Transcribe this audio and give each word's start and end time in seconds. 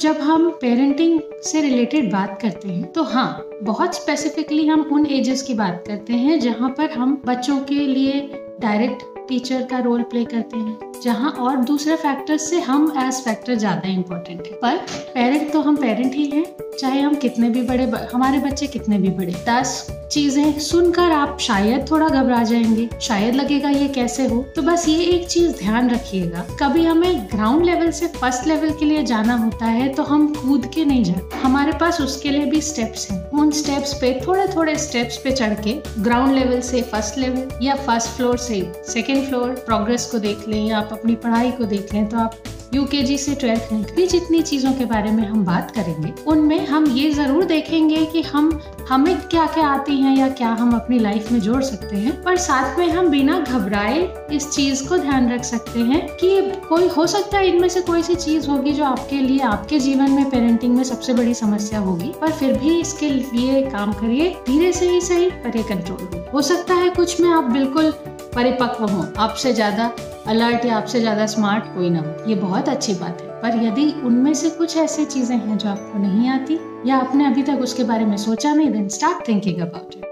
जब 0.00 0.16
हम 0.20 0.48
पेरेंटिंग 0.50 1.20
से 1.42 1.60
रिलेटेड 1.60 2.10
बात 2.12 2.38
करते 2.42 2.68
हैं 2.68 2.90
तो 2.92 3.02
हाँ 3.02 3.28
बहुत 3.62 3.94
स्पेसिफिकली 3.94 4.66
हम 4.66 4.80
उन 4.92 5.06
एजेस 5.10 5.42
की 5.42 5.54
बात 5.54 5.84
करते 5.86 6.14
हैं 6.14 6.38
जहाँ 6.40 6.70
पर 6.70 6.90
हम 6.90 7.16
बच्चों 7.26 7.58
के 7.60 7.74
लिए 7.74 8.20
डायरेक्ट 8.60 9.15
टीचर 9.28 9.62
का 9.62 9.78
रोल 9.78 10.02
प्ले 10.02 10.24
करते 10.24 10.56
हैं, 10.56 10.78
जहाँ 11.04 11.30
और 11.32 11.56
दूसरे 11.64 11.96
फैक्टर 11.96 12.36
से 12.38 12.60
हम 12.60 12.92
एज 12.98 13.20
फैक्टर 13.24 13.54
ज़्यादा 13.54 13.88
इम्पोर्टेंट 13.88 14.42
है। 14.42 14.52
पर 14.54 14.76
पेरेंट 15.14 15.52
तो 15.52 15.60
हम 15.60 15.76
पेरेंट 15.76 16.14
ही 16.14 16.26
हैं, 16.26 16.44
चाहे 16.78 17.00
हम 17.00 17.14
कितने 17.16 17.50
भी 17.50 17.62
बड़े 17.64 17.84
हमारे 18.12 18.38
बच्चे 18.38 18.66
कितने 18.68 18.98
भी 18.98 19.10
बड़े। 19.10 19.34
दस 19.48 19.86
चीज़ें 20.12 20.58
सुनकर 20.60 21.12
आप 21.12 21.38
शायद 21.40 21.86
थोड़ा 21.90 22.08
घबरा 22.08 22.42
जाएँगे, 22.44 22.88
शायद 23.02 23.34
लगेगा 23.34 23.68
ये 23.70 23.88
कैसे 23.88 24.26
हो? 24.26 24.42
तो 24.56 24.62
बस 24.62 24.88
ये 24.88 25.04
एक 25.06 25.26
चीज़ 25.28 25.52
ध्यान 25.58 25.90
रखिएगा। 25.90 26.46
कभी 26.60 26.84
हमें 26.84 27.26
ग्राउंड 27.32 27.64
लेवल 27.64 27.90
से 27.90 28.06
फ़र्स्ट 28.10 28.46
लेवल 28.46 28.70
के 28.70 28.84
लिए 28.84 29.02
जाना 29.04 29.36
होता 29.36 29.66
है 29.66 29.88
तो 29.94 30.02
हम 30.02 30.26
कूद 30.34 30.66
के 30.74 30.84
नहीं 30.84 31.04
जाते 31.04 31.38
हमारे 31.38 31.72
पास 31.80 32.00
उसके 32.00 32.30
लिए 32.30 32.44
भी 32.46 32.60
स्टेप्स 32.62 33.10
हैं। 33.10 33.18
उन 33.30 33.50
स्टेप्स 33.52 33.92
पे 33.94 34.12
थोड़े 34.26 34.46
थोड़े 34.46 34.76
स्टेप्स 34.78 35.16
पे 35.16 35.32
चढ़ 35.32 35.54
के 35.60 35.72
ग्राउंड 36.02 36.34
लेवल 36.34 36.60
से 36.62 36.82
फ़र्स्ट 36.82 37.18
लेवल 37.18 37.64
या 37.64 37.74
फ़र्स्ट 37.76 38.08
फ्लोर 38.08 38.36
से 38.38 38.60
सेकेंड 38.86 39.15
फ्लोर 39.22 39.48
प्रोग्रेस 39.66 40.06
को 40.06 40.18
देख 40.18 40.48
लें 40.48 40.64
या 40.66 40.78
आप 40.78 40.92
अपनी 40.92 41.14
पढ़ाई 41.14 41.50
को 41.50 41.64
देख 41.64 41.94
लें 41.94 42.06
तो 42.08 42.18
आप 42.18 42.36
यूकेजी 42.74 43.16
से 43.18 43.34
ट्वेल्थ 43.34 43.68
में 43.72 43.82
भी 43.96 44.06
जितनी 44.06 44.40
चीज़ों 44.42 44.72
के 44.72 44.84
बारे 44.84 45.10
में 45.10 45.22
हम 45.24 45.44
बात 45.44 45.70
करेंगे, 45.70 46.12
उनमें 46.26 46.66
हम 46.66 46.86
ये 46.86 47.10
ज़रूर 47.10 47.44
देखेंगे 47.44 48.04
कि 48.06 48.22
हम, 48.22 48.50
हमें 48.88 49.16
क्या 49.20 49.46
क्या 49.46 49.66
आती 49.66 49.96
हैं 49.96 50.16
या 50.16 50.28
क्या 50.30 50.48
हम 50.50 50.74
अपनी 50.74 50.98
लाइफ 50.98 51.30
में 51.32 51.38
जोड़ 51.40 51.62
सकते 51.62 51.96
हैं। 51.96 52.22
पर 52.22 52.36
साथ 52.36 52.78
में 52.78 52.88
हम 52.88 53.08
बिना 53.08 53.38
घबराए 53.40 54.00
इस 54.32 54.50
चीज़ 54.50 54.86
को 54.88 54.98
ध्यान 54.98 55.30
रख 55.32 55.44
सकते 55.44 55.80
हैं 55.80 56.06
कि 56.16 56.40
कोई, 56.68 56.88
हो 56.88 57.06
सकता 57.06 57.38
है 57.38 57.48
इनमें 57.48 57.68
से 57.68 57.80
कोई 57.80 58.02
सी 58.02 58.14
चीज़ 58.14 58.48
होगी 58.48 58.72
जो 58.72 58.84
आपके 58.84 59.20
लिए, 59.20 59.38
आपके 59.40 59.78
जीवन 59.78 60.10
में 60.10 60.28
पेरेंटिंग 60.30 60.76
में 60.76 60.84
सबसे 60.84 61.14
बड़ी 61.14 61.34
समस्या 61.34 61.78
होगी, 61.78 62.12
पर 62.20 62.32
फिर 62.32 62.58
भी 62.58 62.78
इसके 62.80 63.10
लिए 63.10 63.62
काम 63.62 63.92
करिए, 63.92 64.30
धीरे 64.46 64.72
से 64.72 64.90
ही 64.90 65.00
सही, 65.00 65.30
पर 65.30 65.56
ये 65.56 65.62
कंट्रोल 65.62 66.24
हो 66.34 66.42
सकता 66.42 66.74
है 66.74 66.90
कुछ 66.90 67.20
में 67.20 67.30
आप 67.30 67.50
बिल्कुल 67.50 67.92
परिपक्व 68.36 68.84
हो। 68.84 69.04
आपसे 69.18 69.52
ज़्यादा 69.52 69.90
अलर्ट 70.28 70.64
या 70.64 70.76
आपसे 70.76 71.00
ज़्यादा 71.00 71.26
स्मार्ट 71.26 71.64
कोई 71.74 71.90
ना 71.90 72.00
हो। 72.00 72.28
ये 72.28 72.34
बहुत 72.36 72.68
अच्छी 72.68 72.94
बात 72.94 73.20
है। 73.20 73.40
पर 73.42 73.56
यदि 73.64 73.84
उनमें 74.04 74.32
से 74.34 74.50
कुछ 74.50 74.76
ऐसी 74.76 75.04
चीज़ें 75.04 75.36
हैं 75.36 75.56
जो 75.58 75.68
आपको 75.68 75.98
नहीं 75.98 76.28
आती, 76.28 76.58
या 76.86 76.96
आपने 76.96 77.26
अभी 77.26 77.42
तक 77.42 77.60
उसके 77.62 77.84
बारे 77.84 78.04
में 78.04 78.16
सोचा 78.16 78.54
नहीं 78.54 78.70
then 78.70 78.88
start 78.88 79.28
thinking 79.28 79.60
about 79.60 79.94
it 79.94 80.04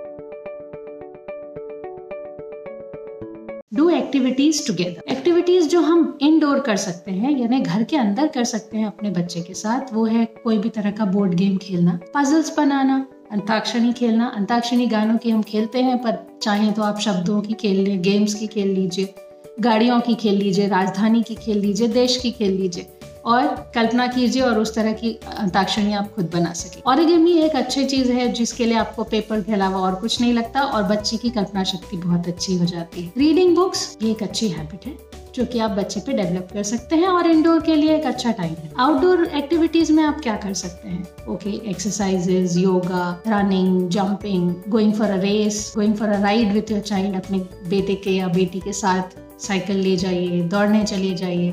do 3.72 3.88
activities 3.90 4.66
together 4.66 5.12
activities 5.12 5.68
जो 5.68 5.80
हम 5.80 6.18
इनडोर 6.22 6.60
कर 6.60 6.76
सकते 6.76 7.10
हैं, 7.10 7.30
यानी 7.30 7.60
घर 7.60 7.82
के 7.84 7.96
अंदर 7.96 8.26
कर 8.26 8.44
सकते 8.44 8.78
हैं 8.78 8.86
अपने 8.86 9.10
बच्चे 9.10 9.40
के 9.40 9.54
साथ, 9.54 9.92
वो 9.92 10.04
है 10.04 10.24
कोई 10.44 10.58
भी 10.58 10.68
तरह 10.70 10.90
का 10.90 11.04
बोर्ड 11.06 11.34
गेम 11.34 11.56
खेलना 11.56 11.98
पजल्स 12.14 12.56
बनाना 12.56 13.04
अंताक्षरी 13.30 13.92
खेलना, 13.92 14.26
अंताक्षरी 14.26 14.86
गानों 14.86 15.16
की 15.18 15.30
हम 15.30 15.42
खेलते 15.42 15.82
हैं, 15.82 15.96
पर 15.98 16.18
चाहे 16.42 16.70
तो 16.72 16.82
आप 16.82 16.98
शब्दों 17.00 17.40
की 17.40 17.54
खेल 17.54 17.80
लें 17.80 18.00
गेम्स 18.02 18.34
की 18.34 18.46
खेल 18.46 18.68
लीजिए, 18.70 19.14
गाड़ियों 19.60 20.00
की 20.00 20.14
खेल 20.14 20.34
लीजिए, 20.34 20.68
राजधानी 20.68 21.22
की 21.22 21.34
खेल 21.34 21.58
लीजिए, 21.58 21.88
देश 21.88 22.16
की 22.16 22.30
खेल 22.30 22.52
लीजिए, 22.52 22.86
और 23.24 23.46
कल्पना 23.74 24.06
कीजिए 24.06 24.42
और 24.42 24.58
उस 24.58 24.74
तरह 24.74 24.92
की 24.92 25.12
अंताक्षरी 25.38 25.92
आप 25.92 26.12
खुद 26.14 26.30
बना 26.32 26.52
सके। 26.52 26.80
और 26.80 27.00
एक 27.00 27.56
अच्छी 27.56 27.84
चीज़ 27.84 28.12
है 28.12 28.28
जिसके 28.32 28.64
लिए 28.64 28.76
आपको 28.76 29.04
पेपर 29.04 29.40
के 29.40 29.52
अलावा 29.52 29.80
और 29.80 29.94
कुछ 29.94 30.20
नहीं 30.20 30.32
लगता, 30.32 30.60
और 30.60 30.82
बच्चे 30.84 31.16
की 31.16 31.30
कल्पना 31.30 31.64
शक्ति 31.64 31.96
बहुत 31.96 32.28
अच्छी 32.28 32.56
हो 32.56 32.64
जाती 32.66 33.02
है। 33.02 33.12
रीडिंग 33.18 33.56
बुक्स 33.56 33.96
ये 34.02 34.10
एक 34.10 34.22
अच्छी 34.22 34.48
हैबिट 34.48 34.86
है। 34.86 34.96
जो 35.34 35.44
कि 35.44 35.58
आप 35.58 35.70
बच्चे 35.70 36.00
पे 36.00 36.12
डेवलप 36.12 36.48
कर 36.52 36.62
सकते 36.62 36.96
हैं 36.96 37.08
और 37.08 37.26
इंडोर 37.26 37.60
के 37.62 37.74
लिए 37.76 37.94
एक 37.96 38.06
अच्छा 38.06 38.30
टाइम 38.32 38.54
है। 38.54 38.70
आउटडोर 38.80 39.24
एक्टिविटीज़ 39.26 39.92
में 39.92 40.02
आप 40.04 40.20
क्या 40.22 40.36
कर 40.36 40.54
सकते 40.54 40.88
हैं? 40.88 41.06
Okay 41.28 41.50
exercises 41.70 42.56
yoga 42.58 43.22
running 43.26 43.88
jumping 43.88 44.54
going 44.68 44.94
for 44.94 45.10
a 45.10 45.20
race 45.20 45.72
going 45.76 45.94
for 45.96 46.08
a 46.08 46.20
ride 46.22 46.52
with 46.52 46.70
your 46.70 46.80
child 46.82 47.16
अपने 47.16 47.38
बेटे 47.68 47.94
के 47.94 48.10
या 48.10 48.28
बेटी 48.30 48.60
के 48.60 48.72
साथ 48.72 49.16
साइकिल 49.40 49.76
ले 49.76 49.96
जाइए, 49.96 50.40
दौड़ने 50.42 50.84
चले 50.84 51.14
जाइए, 51.14 51.50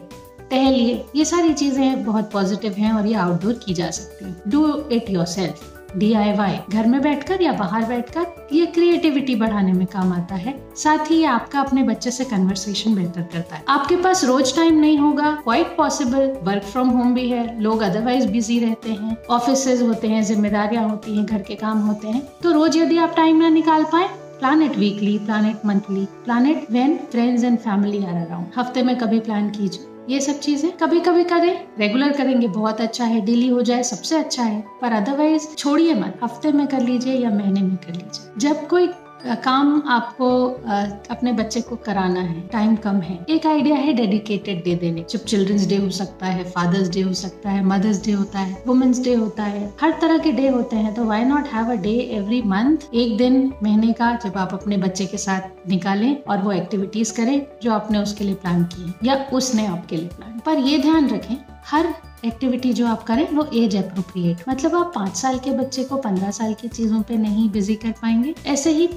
टहलिए, 0.51 1.03
ये 1.15 1.25
सारी 1.25 1.53
चीज़ें 1.53 2.03
बहुत 2.05 2.31
पॉजिटिव 2.31 2.73
हैं 2.73 2.91
और 2.93 3.07
ये 3.07 3.13
आउटडोर 3.15 3.53
की 3.65 3.73
जा 3.73 3.89
सकती 3.91 4.25
हैं। 4.25 4.41
Do 4.47 4.65
it 4.91 5.09
your 5.09 5.25
self 5.25 5.80
DIY 5.97 6.57
घर 6.69 6.87
में 6.87 7.01
बैठकर 7.01 7.41
या 7.41 7.51
बाहर 7.53 7.85
बैठकर 7.85 8.47
ये 8.53 8.65
क्रिएटिविटी 8.67 9.35
बढ़ाने 9.35 9.73
में 9.73 9.85
काम 9.87 10.13
आता 10.13 10.35
है। 10.35 10.53
साथ 10.75 11.11
ही 11.11 11.17
ये 11.17 11.25
आपका 11.25 11.59
अपने 11.59 11.83
बच्चे 11.83 12.11
से 12.11 12.25
कन्वर्सेशन 12.25 12.95
बेहतर 12.95 13.21
करता 13.33 13.55
है। 13.55 13.63
आपके 13.69 13.95
पास 13.95 14.23
रोज 14.25 14.55
टाइम 14.55 14.79
नहीं 14.79 14.97
होगा 14.97 15.31
quite 15.43 15.75
possible 15.77 16.31
work 16.43 16.63
from 16.63 16.89
home 16.89 17.13
भी 17.13 17.27
है, 17.29 17.59
लोग 17.61 17.81
अदरवाइज़ 17.81 18.27
बिज़ी 18.31 18.59
रहते 18.59 18.91
हैं 18.91 19.17
ऑफ़िस 19.29 19.67
होते 19.81 20.07
हैं, 20.07 20.23
जिम्मेदारियाँ 20.23 20.87
होती 20.89 21.17
हैं, 21.17 21.25
घर 21.25 21.41
के 21.41 21.55
काम 21.55 21.79
होते 21.79 22.07
हैं। 22.07 22.21
तो 22.43 22.51
रोज 22.51 22.77
यदि 22.77 22.97
आप 22.97 23.13
टाइम 23.15 23.37
ना 23.37 23.49
निकाल 23.49 23.83
पाए 23.83 24.09
plan 24.39 24.61
it 24.63 24.77
weekly 24.77 25.17
plan 25.17 25.49
it 25.49 25.65
monthly 25.65 26.05
plan 26.25 26.47
it 26.47 26.65
when 26.71 26.97
friends 27.11 27.43
and 27.43 27.57
family 27.59 28.03
are 28.05 28.15
around 28.15 28.47
हफ़्ते 28.57 28.83
में 28.83 28.97
कभी 28.97 29.19
प्लान 29.19 29.49
कीजिए। 29.49 29.85
ये 30.09 30.19
सब 30.21 30.39
चीज़ें 30.39 30.71
कभी 30.71 30.99
कभी 30.99 31.23
करें। 31.23 31.67
रेगुलर 31.79 32.11
करेंगे, 32.11 32.47
बहुत 32.47 32.81
अच्छा 32.81 33.05
है 33.05 33.21
डेली 33.21 33.47
हो 33.47 33.61
जाए, 33.61 33.83
सबसे 33.83 34.17
अच्छा 34.17 34.43
है। 34.43 34.63
पर 34.81 34.91
अदरवाइज़ 34.91 35.55
छोड़िए 35.55 35.93
मत। 35.93 36.19
हफ़्ते 36.23 36.51
में 36.51 36.67
कर 36.67 36.81
लीजिए 36.81 37.13
या 37.13 37.29
महीने 37.29 37.61
में 37.61 37.75
कर 37.77 37.93
लीजिए। 37.93 38.31
जब 38.37 38.67
कोई 38.67 38.87
काम 39.25 39.81
आपको 39.87 40.27
अपने 41.11 41.31
बच्चे 41.33 41.61
को 41.61 41.75
कराना 41.75 42.19
है। 42.19 42.41
टाइम 42.47 42.75
कम 42.75 42.95
है। 42.99 43.17
एक 43.29 43.45
आइडिया 43.47 43.75
है 43.75 43.93
डेडिकेटेड 43.93 44.57
डे 44.57 44.63
दे 44.63 44.75
देने। 44.75 45.05
जब 45.09 45.19
चिल्ड्रंस 45.21 45.67
डे 45.67 45.75
हो 45.75 45.89
सकता 45.89 46.25
है 46.25 46.43
फादर्स 46.51 46.89
डे 46.89 47.01
हो 47.01 47.13
सकता 47.13 47.49
है 47.49 47.63
मदर्स 47.65 48.03
डे 48.05 48.11
होता 48.11 48.39
है 48.39 48.63
वुमेन्स 48.67 49.03
डे 49.03 49.13
होता 49.13 49.43
है, 49.43 49.73
हर 49.81 49.97
तरह 50.01 50.17
के 50.17 50.31
डे 50.31 50.47
होते 50.47 50.75
हैं 50.75 50.93
तो 50.93 51.05
why 51.05 51.23
not 51.23 51.47
have 51.47 51.71
a 51.71 51.75
day 51.75 51.93
every 52.13 52.41
month 52.41 52.93
एक 52.93 53.17
दिन, 53.17 53.53
महीने 53.63 53.93
का, 53.93 54.11
जब 54.15 54.37
आप 54.37 54.53
अपने 54.53 54.77
बच्चे 54.77 55.05
के 55.05 55.17
साथ 55.17 55.69
निकालें 55.69 56.15
और 56.23 56.37
वो 56.37 56.51
एक्टिविटीज़ 56.51 57.13
करें, 57.13 57.45
जो 57.63 57.71
आपने 57.71 57.99
उसके 57.99 58.23
लिए 58.23 58.35
प्लान 58.35 58.63
की 58.73 58.93
या 59.03 59.25
उसने 59.33 59.65
आपके 59.67 59.97
लिए 59.97 60.09
प्लान 60.09 60.39
पर 60.45 60.59
ये 60.59 60.77
ध्यान 60.77 61.09
रखें 61.09 61.35
हर 61.65 61.93
एक्टिविटी 62.25 62.71
जो 62.73 62.85
आप 62.87 63.03
करें, 63.03 63.27
वो 63.29 63.43
एज 63.55 63.75
अप्रोप्रिएट 63.75 64.43
मतलब 64.49 64.75
आप 64.75 64.91
पाँच 64.95 65.15
साल 65.15 65.37
के 65.39 65.51
बच्चे 65.51 65.83
को 65.83 65.97
पंद्रह 65.97 66.31
साल 66.31 66.53
की 66.53 66.67
चीज़ों 66.67 67.01
पे 67.01 67.15
नहीं 67.17 67.49
बिज़ी 67.51 67.75
कर 67.75 67.91
पाएँगे। 68.01 68.33
ऐसे 68.47 68.71
ही 68.71 68.87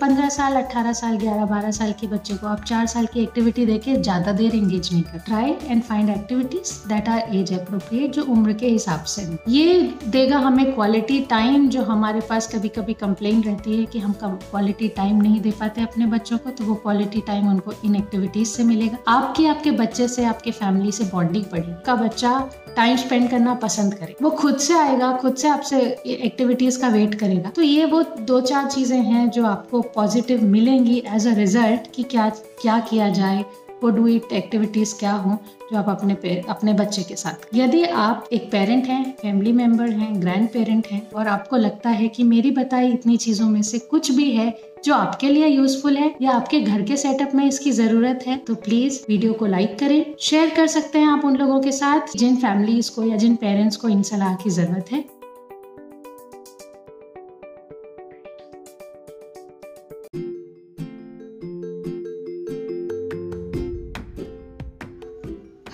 पंद्रह 0.00 0.28
साल 0.28 0.56
अट्ठारह 0.56 0.92
साल, 0.92 1.16
ग्यारह, 1.18 1.44
बारह 1.44 1.70
साल 1.70 1.92
के 2.00 2.06
बच्चे 2.06 2.34
को 2.34 2.46
आप 2.46 2.64
चार 2.64 2.86
साल 2.86 3.06
की 3.06 3.22
एक्टिविटी 3.22 3.64
देके 3.66 3.94
ज़्यादा 3.94 4.32
देर 4.32 4.56
एंगेज 4.56 4.92
नहीं 4.92 5.02
कर 5.02 5.18
try 5.18 5.54
and 5.62 5.82
find 5.82 6.10
activities 6.10 6.72
that 6.88 7.08
are 7.08 7.34
age 7.36 7.52
appropriate 7.52 8.12
जो 8.12 8.24
उम्र 8.24 8.52
के 8.54 8.68
हिसाब 8.68 9.04
से 9.04 9.22
ये 9.48 9.80
देगा 10.08 10.38
हमें 10.38 10.72
क्वालिटी 10.74 11.20
टाइम 11.30 11.68
जो 11.68 11.82
हमारे 11.84 12.20
पास 12.20 12.52
कभी 12.54 12.68
कभी 12.70 12.94
कंप्लेन 12.96 13.42
रहती 13.42 13.78
है 13.78 13.86
कि 13.86 13.98
हम 13.98 14.12
क्वालिटी 14.22 14.88
टाइम 14.90 15.22
नहीं 15.22 15.40
दे 15.40 15.50
पाते 15.60 15.82
अपने 15.82 16.06
बच्चों 16.08 16.38
को 16.38 16.50
तो 16.50 16.64
वो 16.64 16.74
क्वालिटी 16.84 17.20
टाइम 17.26 17.48
उनको 17.48 17.72
इन 17.84 17.96
एक्टिविटीज़ 17.96 18.48
से 18.48 18.64
मिलेगा। 18.64 18.98
आपकी, 19.08 19.46
आपके 19.46 19.70
बच्चे 19.72 20.08
से, 20.08 20.24
आपके 20.24 20.50
फैमिली 20.52 20.92
से 20.92 21.04
बॉन्डिंग 21.04 21.44
पड़ेगी 21.44 21.82
का 21.86 21.94
बच्चा 22.14 22.74
टाइम 22.76 22.96
स्पेंड 22.96 23.28
करना 23.30 23.54
पसंद 23.54 23.94
करे। 23.94 24.14
वो 24.22 24.30
खुद 24.30 24.58
से 24.58 24.74
आएगा, 24.74 25.10
खुद 25.12 25.36
से 25.36 25.48
आपसे 25.48 25.80
एक्टिविटीज़ 26.06 26.80
का 26.80 26.88
वेट 26.88 27.14
करेगा। 27.14 27.50
तो 27.50 27.62
ये 27.62 27.84
वो 27.84 28.02
दो 28.20 28.40
चार 28.40 28.68
चीज़ें 28.70 28.98
हैं 28.98 29.28
जो 29.30 29.44
आपको 29.46 29.80
पॉजिटिव 29.94 30.44
मिलेंगी 30.44 31.02
एज 31.06 31.26
अ 31.28 31.34
रिज़ल्ट 31.34 31.90
कि 31.94 32.02
क्या 32.04 32.28
क्या 32.62 32.78
किया 32.80 33.08
जाए 33.10 33.44
वो 33.82 33.90
डू 33.90 34.06
इट 34.08 34.32
एक्टिविटीज़ 34.32 34.94
क्या 34.98 35.12
हो 35.14 35.38
जो 35.62 35.78
आप 35.78 35.88
अपने 35.88 36.42
अपने 36.48 36.72
बच्चे 36.74 37.02
के 37.02 37.16
साथ। 37.16 37.46
यदि 37.54 37.82
आप 37.84 38.28
एक 38.32 38.50
पेरेंट 38.50 38.86
हैं 38.86 39.04
फैमिली 39.22 39.52
मेंबर 39.52 39.90
हैं 39.90 40.20
ग्रैंड 40.22 40.48
पेरेंट 40.48 40.86
हैं, 40.86 41.08
और 41.10 41.28
आपको 41.28 41.56
लगता 41.56 41.90
है 41.90 42.08
कि 42.08 42.22
मेरी 42.24 42.50
बताई 42.52 42.92
इतनी 42.92 43.16
चीज़ों 43.18 43.48
में 43.48 43.62
से 43.62 43.78
कुछ 43.80 44.10
भी 44.10 44.30
है 44.32 44.52
जो 44.84 44.94
आपके 44.94 45.28
लिए 45.28 45.46
यूजफुल 45.46 45.96
है 45.96 46.14
या 46.22 46.30
आपके 46.30 46.60
घर 46.60 46.82
के 46.82 46.96
सेटअप 46.96 47.34
में 47.34 47.44
इसकी 47.46 47.70
ज़रूरत 47.72 48.24
है 48.26 48.36
तो 48.38 48.54
प्लीज़ 48.56 49.00
वीडियो 49.08 49.32
को 49.32 49.46
लाइक 49.46 49.78
करें। 49.78 50.04
शेयर 50.20 50.50
कर 50.56 50.66
सकते 50.66 50.98
हैं 50.98 51.08
आप 51.08 51.24
उन 51.24 51.36
लोगों 51.36 51.60
के 51.60 51.72
साथ 51.72 52.16
जिन 52.16 52.36
फैमिलीज़ 52.36 52.90
को 52.94 53.04
या 53.04 53.16
जिन 53.16 53.36
पेरेंट्स 53.36 53.76
को 53.76 53.88
इन 53.88 54.02
सलाह 54.02 54.34
की 54.34 54.50
ज़रूरत 54.50 54.92
है। 54.92 55.04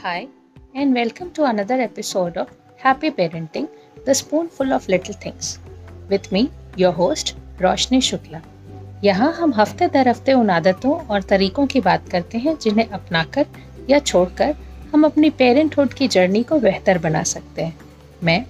Hi, 0.03 0.29
and 0.75 0.95
welcome 0.95 1.31
to 1.33 1.45
another 1.45 1.79
episode 1.79 2.39
of 2.39 2.49
Happy 2.79 3.11
Parenting 3.11 3.69
The 4.07 4.15
Spoonful 4.15 4.73
of 4.73 4.89
Little 4.89 5.13
Things. 5.15 5.59
With 6.09 6.29
me, 6.33 6.41
your 6.77 6.93
host, 6.93 7.33
रोशनी 7.63 8.01
शुक्ला 8.01 8.41
यहाँ 9.05 9.31
हम 9.33 9.53
हफ़्ते 9.55 9.89
दर 9.89 10.09
हफ़्ते 10.09 10.33
उन 10.33 10.51
आदतों 10.51 10.93
और 11.01 11.23
तरीकों 11.23 11.67
की 11.67 11.81
बात 11.81 12.09
करते 12.09 12.39
हैं 12.39 12.57
जिन्हें 12.63 12.89
अपनाकर 12.89 13.47
या 13.91 13.99
छोड़कर 13.99 14.55
हम 14.93 15.05
अपनी 15.05 15.31
पेरेंटहुड 15.43 15.93
की 15.95 16.09
जर्नी 16.09 16.43
को 16.43 16.59
बेहतर 16.61 16.99
बना 16.99 17.23
सकते 17.33 17.63
हैं। 17.63 17.79
मैं 18.25 18.45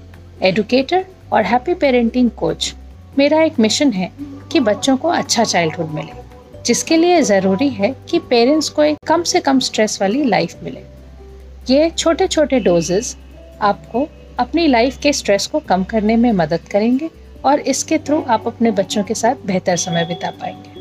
एडुकेटर 0.49 1.05
और 1.33 1.43
हैप्पी 1.45 1.75
पेरेंटिंग 1.83 2.31
कोच 2.39 2.75
मेरा 3.19 3.43
एक 3.43 3.59
मिशन 3.61 3.93
है 3.93 4.11
कि 4.53 4.61
बच्चों 4.71 4.97
को 4.97 5.09
अच्छा 5.09 5.45
चाइल्डहुड 5.45 5.91
मिले 5.95 6.63
जिसके 6.67 6.97
लिए 6.97 7.21
ज़रूरी 7.33 7.69
है 7.83 7.95
कि 8.11 8.19
पेरेंट्स 8.31 8.69
को 8.69 8.83
एक 8.85 9.05
कम 9.09 9.23
से 9.33 9.41
कम 9.41 9.61
स्ट्रेस 9.71 10.01
वाली 10.03 10.25
लाइफ 10.25 10.65
मिले। 10.65 10.85
ये 11.71 11.91
छोटे 11.91 12.27
छोटे 12.27 12.61
डोजेस 12.61 13.17
आपको 13.61 14.09
अपनी 14.39 14.67
लाइफ 14.67 14.99
के 14.99 15.13
स्ट्रेस 15.13 15.47
को 15.47 15.59
कम 15.59 15.85
करने 15.85 16.17
में 16.17 16.33
मदद 16.33 16.61
करेंगे 16.71 17.11
और 17.45 17.61
इसके 17.61 17.99
थ्रू 17.99 18.23
आप 18.23 18.47
अपने 18.47 18.71
बच्चों 18.71 19.05
के 19.05 19.15
साथ 19.15 19.35
बेहतर 19.47 19.77
समय 19.77 20.05
बिता 20.05 20.31
पाएँगे। 20.31 20.81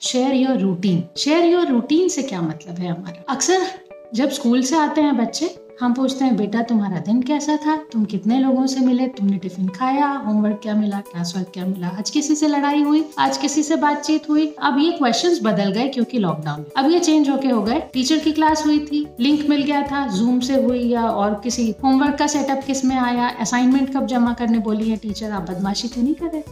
Share 0.00 0.34
your 0.34 0.58
routine 0.58 1.02
share 1.16 1.44
your 1.44 1.66
routine 1.66 2.08
से 2.08 2.22
क्या 2.22 2.42
मतलब 2.42 2.78
है 2.78 2.88
हमारा? 2.88 3.34
अक्सर 3.34 3.66
जब 4.14 4.30
स्कूल 4.30 4.62
से 4.62 4.76
आते 4.76 5.00
हैं 5.00 5.16
बच्चे 5.16 5.46
हम 5.80 5.92
पूछते 5.94 6.24
हैं, 6.24 6.36
बेटा, 6.36 6.62
तुम्हारा 6.62 6.98
दिन 6.98 7.22
कैसा 7.22 7.56
था? 7.56 7.76
तुम 7.92 8.04
कितने 8.04 8.38
लोगों 8.40 8.66
से 8.66 8.80
मिले? 8.80 9.06
तुमने 9.06 9.38
टिफ़िन 9.38 9.68
खाया? 9.68 10.06
होमवर्क 10.26 10.60
क्या 10.62 10.74
मिला? 10.74 11.00
क्लास 11.00 11.32
वर्क 11.36 11.50
क्या 11.54 11.64
मिला? 11.66 11.88
आज 11.88 12.10
किसी 12.10 12.34
से 12.34 12.48
लड़ाई 12.48 12.82
हुई? 12.82 13.04
आज 13.18 13.36
किसी 13.36 13.62
से 13.62 13.76
बातचीत 13.76 14.28
हुई? 14.30 14.46
अब 14.58 14.78
ये 14.78 14.92
क्वेश्चंस 14.92 15.40
बदल 15.42 15.72
गए 15.72 15.88
क्योंकि 15.88 16.18
लॉकडाउन 16.18 16.64
अब 16.76 16.90
ये 16.90 16.98
चेंज 17.00 17.30
होके 17.30 17.48
हो 17.48 17.62
गए। 17.62 17.80
टीचर 17.92 18.18
की 18.18 18.32
क्लास 18.32 18.66
हुई 18.66 18.78
थी 18.78 19.06
लिंक 19.20 19.48
मिल 19.48 19.62
गया 19.62 19.82
था 19.82 20.06
जूम 20.08 20.40
से 20.40 20.62
हुई 20.62 20.82
या 20.82 21.02
और 21.02 21.40
किसी 21.44 21.74
होमवर्क 21.84 22.18
का 22.18 22.26
सेटअप 22.26 22.62
किसमें 22.66 22.96
आया? 22.96 23.28
असाइनमेंट 23.28 23.94
कब 23.94 24.06
जमा 24.06 24.32
करने 24.32 24.58
बोली 24.58 24.90
है 24.90 24.96
टीचर 24.96 25.30
आप 25.30 25.50
बदमाशी 25.50 25.88
तो 25.88 26.02
नहीं 26.02 26.14
कर 26.14 26.42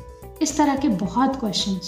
इस 0.42 0.56
तरह 0.56 0.76
के 0.76 0.88
बहुत 0.88 1.36
क्वेश्चन 1.36 1.78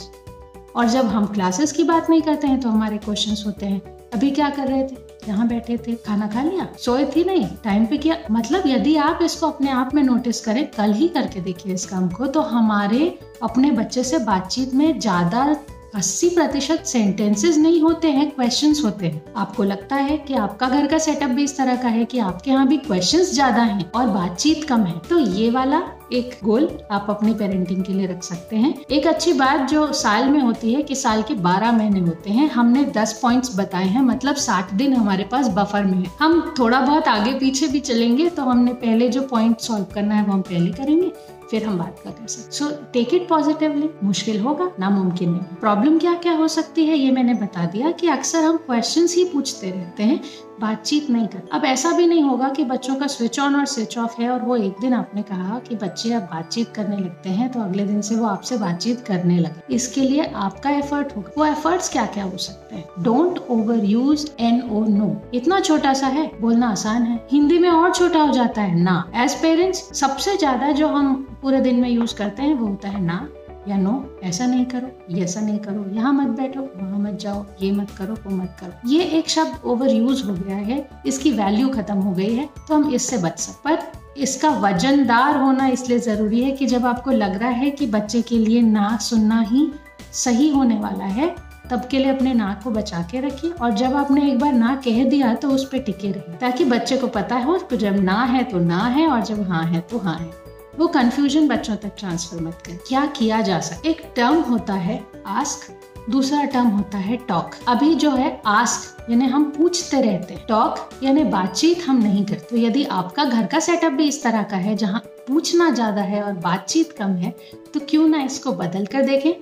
और 0.77 0.89
जब 0.89 1.07
हम 1.07 1.27
क्लासेस 1.27 1.73
की 1.73 1.85
बात 1.85 2.11
नहीं 2.11 2.23
करते 2.23 2.47
हैं 2.47 2.61
तो 2.61 2.69
हमारे 2.69 2.97
क्वेश्चंस 2.99 3.43
होते 3.47 3.67
हैं, 3.67 3.81
अभी 4.15 4.31
क्या 4.31 4.49
कर 4.51 4.69
रहे 4.69 4.83
थे? 4.83 5.04
यहाँ 5.29 5.47
बैठे 5.49 5.77
थे, 5.79 5.95
खाना 5.97 6.27
खा 6.29 6.43
लिया, 6.43 6.69
सोए 6.79 7.05
थी 7.07 7.25
नहीं 7.25 7.47
टाइम 7.65 7.87
पे 7.87 7.99
किया। 7.99 8.17
मतलब 8.31 8.63
यदि 8.67 8.97
आप 8.99 9.19
इसको 9.23 9.47
अपने 9.47 9.71
आप 9.73 9.95
में 9.95 10.03
नोटिस 10.03 10.45
करें, 10.45 10.67
कल 10.71 10.93
ही 10.93 11.09
करके 11.11 11.41
देखिए 11.41 11.75
इस 11.75 11.87
काम 11.87 12.09
को 12.11 12.27
तो 12.29 12.41
हमारे 12.49 13.19
अपने 13.43 13.71
बच्चे 13.73 14.05
से 14.05 14.19
बातचीत 14.25 14.75
में 14.75 14.99
ज़्यादा 14.99 15.55
अस्सी 15.95 16.29
प्रतिशत 16.29 16.85
सेंटेंसेस 16.87 17.57
नहीं 17.59 17.81
होते 17.81 18.11
हैं 18.11 18.31
क्वेश्चंस 18.31 18.81
होते 18.85 19.07
हैं। 19.07 19.23
आपको 19.37 19.63
लगता 19.63 19.97
है 19.97 20.17
कि 20.19 20.35
आपका 20.37 20.69
घर 20.69 20.87
का 20.87 20.99
सेटअप 20.99 21.31
भी 21.31 21.45
इस 21.45 21.57
तरह 21.57 21.77
का 21.83 21.89
है 21.89 22.05
कि 22.05 22.19
आपके 22.21 22.51
यहाँ 22.51 22.67
भी 22.69 22.77
क्वेश्चंस 22.79 23.33
ज़्यादा 23.35 23.63
हैं 23.63 23.91
और 23.91 24.07
बातचीत 24.09 24.65
कम 24.65 24.85
है 24.85 24.99
तो 25.01 25.19
ये 25.19 25.51
वाला 25.51 25.81
एक 26.15 26.35
गोल 26.45 26.69
आप 26.91 27.07
अपनी 27.11 27.33
पेरेंटिंग 27.35 27.83
के 27.85 27.93
लिए 27.93 28.07
रख 28.07 28.23
सकते 28.23 28.57
हैं। 28.57 28.75
एक 28.91 29.07
अच्छी 29.07 29.33
बात 29.33 29.69
जो 29.71 29.93
साल 29.95 30.29
में 30.31 30.41
होती 30.41 30.73
है 30.75 30.83
कि 30.83 30.95
साल 30.95 31.23
के 31.23 31.35
12 31.43 31.73
महीने 31.73 32.01
होते 32.01 32.31
हैं। 32.31 32.49
हमने 32.51 32.85
10 32.95 33.13
पॉइंट्स 33.23 33.57
बताए 33.59 33.87
हैं 33.87 34.03
मतलब 34.03 34.37
60 34.39 34.73
दिन 34.75 34.95
हमारे 34.95 35.25
पास 35.33 35.49
बफर 35.57 35.85
में 35.85 35.99
है। 35.99 36.11
हम 36.21 36.55
थोड़ा 36.59 36.81
बहुत 36.81 37.09
आगे 37.09 37.33
पीछे 37.39 37.69
भी 37.69 37.81
चलेंगे 37.83 38.29
तो 38.31 38.43
हमने 38.43 38.73
पहले 38.77 39.09
जो 39.09 39.23
पॉइंट 39.29 39.59
सॉल्व 39.61 39.87
करना 39.95 40.15
है 40.15 40.25
वो 40.25 40.33
हम 40.33 40.43
पहले 40.43 40.71
करेंगे, 40.73 41.13
फिर 41.51 41.65
हम 41.65 41.79
बात 41.79 41.99
कर 41.99 42.27
सकते 42.27 42.57
सो 42.57 42.71
टेक 42.93 43.15
इट 43.15 43.29
पॉजिटिवली 43.29 43.89
मुश्किल 44.05 44.41
होगा 44.41 44.71
नामुमकिन 44.81 45.31
नहीं। 45.31 45.57
प्रॉब्लम 45.61 45.99
क्या 45.99 46.15
क्या 46.17 46.33
हो 46.33 46.49
सकती 46.51 46.87
है? 46.87 46.97
ये 46.97 47.11
मैंने 47.11 47.35
बता 47.35 47.65
दिया 47.67 47.91
कि 47.91 48.09
अक्सर 48.09 48.45
हम 48.45 48.57
क्वेश्चंस 48.57 49.15
ही 49.17 49.25
पूछते 49.25 49.71
रहते 49.71 50.03
हैं। 50.03 50.21
बातचीत 50.61 51.09
नहीं 51.11 51.27
कर 51.27 51.49
अब 51.53 51.65
ऐसा 51.65 51.91
भी 51.93 52.07
नहीं 52.07 52.23
होगा 52.23 52.49
कि 52.49 52.65
बच्चों 52.65 52.95
का 52.95 53.07
स्विच 53.07 53.39
ऑन 53.41 53.57
और 53.57 53.65
स्विच 53.67 53.97
ऑफ़ 53.99 54.21
है 54.21 54.31
और 54.31 54.41
वो 54.41 54.57
एक 54.57 54.81
दिन 54.81 54.95
आपने 54.95 55.23
कहा 55.23 55.59
कि 55.59 55.77
बच्चे 55.77 56.13
अब 56.13 56.23
बातचीत 56.25 56.73
करने 56.75 56.97
लगते 56.97 57.31
हैं 57.31 57.51
तो 57.53 57.61
अगले 57.61 57.85
दिन 57.85 58.01
से 58.01 58.17
वो 58.17 58.27
आपसे 58.27 58.59
बातचीत 58.59 59.01
करने 59.01 59.39
लगे। 59.39 59.75
इसके 59.75 60.01
लिए 60.01 60.25
आपका 60.37 60.71
एफर्ट 60.71 61.17
होगा। 61.17 61.33
वो 61.39 61.45
एफर्ट्स 61.45 61.89
क्या 61.89 62.07
क्या 62.07 62.25
हो 62.25 62.39
सकते 62.39 62.77
हैं? 62.77 62.85
Don't 63.03 63.39
overuse 63.85 64.27
N 64.41 64.63
O 64.63 64.85
no 64.89 65.15
इतना 65.35 65.61
छोटा 65.61 65.93
सा 65.95 66.07
है? 66.09 66.31
बोलना 66.41 66.71
आसान 66.71 67.03
है। 67.03 67.21
हिंदी 67.33 67.59
में 67.59 67.69
और 67.71 67.95
छोटा 67.95 68.23
हो 68.23 68.33
जाता 68.33 68.63
है 68.63 68.83
ना। 68.83 69.05
एज 69.15 69.35
पेरेंट्स 69.43 69.89
सबसे 70.01 70.37
ज़्यादा 70.37 70.71
जो 70.73 70.89
हम 70.89 71.15
पूरे 71.43 71.61
दिन 71.61 71.81
में 71.81 71.89
यूज़ 71.89 72.15
करते 72.17 72.43
हैं, 72.43 72.55
वो 72.55 72.67
होता 72.67 72.89
है 72.89 73.03
ना। 73.03 73.27
या 73.69 73.77
नो 73.77 73.93
ऐसा 74.25 74.47
नहीं 74.47 74.65
करो, 74.67 74.89
ये 75.11 75.23
ऐसा 75.25 75.41
नहीं 75.41 75.59
करो, 75.59 75.85
यहाँ 75.93 76.13
मत 76.13 76.37
बैठो, 76.37 76.61
वहाँ 76.77 76.99
मत 77.01 77.19
जाओ, 77.21 77.45
ये 77.63 77.71
मत 77.73 77.91
करो, 77.91 78.15
वो 78.17 78.37
मत 78.37 78.57
करो। 78.61 78.89
ये 78.91 79.05
एक 79.19 79.29
शब्द 79.29 79.65
ओवर 79.65 79.91
यूज़ 79.91 80.25
हो 80.25 80.35
गया 80.35 80.57
है, 80.57 80.89
इसकी 81.07 81.31
वैल्यू 81.33 81.69
खत्म 81.71 81.97
हो 81.97 82.13
गई 82.13 82.35
है 82.35 82.49
तो 82.59 82.75
हम 82.75 82.91
इससे 82.91 83.19
बच 83.19 83.39
सकते 83.39 83.69
पर 83.69 84.21
इसका 84.21 84.49
वजनदार 84.61 85.37
होना 85.37 85.67
इसलिए 85.69 85.99
ज़रूरी 86.01 86.43
है 86.43 86.51
कि 86.53 86.67
जब 86.67 86.87
आपको 86.87 87.11
लग 87.13 87.35
रहा 87.37 87.51
है 87.53 87.71
कि 87.71 87.87
बच्चे 87.89 88.21
के 88.23 88.39
लिए 88.39 88.61
ना 88.63 88.97
सुनना 89.03 89.41
ही 89.43 89.71
सही 90.15 90.49
होने 90.51 90.79
वाला 90.81 91.05
है, 91.07 91.35
तब 91.71 91.87
के 91.91 91.99
लिए 91.99 92.09
अपने 92.09 92.33
नाक 92.35 92.63
को 92.63 92.71
बचा 92.71 93.01
के 93.11 93.21
रखिए, 93.21 93.51
और 93.53 93.75
जब 93.75 93.95
आपने 93.97 94.31
एक 94.31 94.39
बार 94.39 94.53
ना 94.53 94.75
कह 94.85 95.05
दिया 95.05 95.35
तो 95.35 95.49
उस 95.51 95.65
पर 95.65 95.79
टिके 95.79 96.11
रहिए, 96.11 96.37
ताकि 96.39 96.65
बच्चे 96.67 96.97
को 96.97 97.07
पता 97.09 97.37
हो 97.39 97.59
कि 97.61 97.77
जब 97.77 98.01
ना 98.03 98.23
है 98.25 98.43
तो 98.45 98.59
ना 98.61 98.87
है, 98.87 99.07
और 99.09 99.23
जब 99.23 99.49
हाँ 99.49 99.65
है 99.65 99.81
तो 99.83 99.99
हाँ 99.99 100.19
है। 100.19 100.44
वो 100.79 100.87
कंफ्यूजन 100.89 101.49
बच्चों 101.49 101.77
तक 101.77 101.93
ट्रांसफ़र 101.99 102.41
मत 102.43 102.63
कर। 102.67 102.79
क्या 102.89 103.05
किया 103.17 103.41
जा 103.43 103.59
सकता 103.61 103.89
एक 103.89 104.03
टर्म 104.17 104.41
होता 104.43 104.75
है 104.75 105.03
आस्क 105.29 105.73
दूसरा 106.11 106.43
टर्म 106.45 106.67
होता 106.69 106.99
है 106.99 107.17
टॉक 107.29 107.55
अभी 107.69 107.95
जो 107.97 108.11
है 108.13 108.41
आस्क 108.47 109.11
यानी 109.11 109.27
हम 109.27 109.45
पूछते 109.51 110.01
रहते 110.01 110.35
हैं। 110.35 110.45
टॉक 110.49 110.89
यानी 111.03 111.25
बातचीत 111.27 111.83
हम 111.87 112.03
नहीं 112.03 112.25
करते। 112.25 112.47
तो 112.47 112.57
यदि 112.57 112.85
आपका 112.93 113.25
घर 113.25 113.47
का 113.47 113.61
सेटअप 113.61 113.93
भी 113.93 114.09
इस 114.09 114.23
तरह 114.23 114.43
का 114.43 114.57
है, 114.57 114.77
जहाँ 114.77 115.01
पूछना 115.29 115.71
ज़्यादा 115.71 116.03
है 116.03 116.23
और 116.23 116.33
बातचीत 116.41 116.93
कम 116.99 117.15
है 117.17 117.35
तो 117.75 117.81
क्यों 117.81 118.09
ना 118.09 118.23
इसको 118.23 118.53
बदल 118.55 118.87
कर 118.87 119.03
देखें। 119.03 119.33